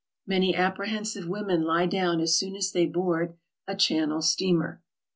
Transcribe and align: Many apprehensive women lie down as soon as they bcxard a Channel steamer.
Many 0.25 0.55
apprehensive 0.55 1.27
women 1.27 1.61
lie 1.61 1.85
down 1.85 2.21
as 2.21 2.35
soon 2.35 2.55
as 2.55 2.71
they 2.71 2.87
bcxard 2.87 3.35
a 3.67 3.75
Channel 3.75 4.23
steamer. 4.23 4.81